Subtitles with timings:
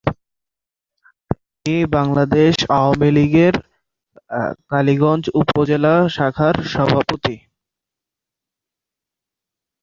[1.65, 3.53] তিনি বাংলাদেশ আওয়ামী লীগের
[4.69, 7.35] কালীগঞ্জ উপজেলা শাখার সভাপতি।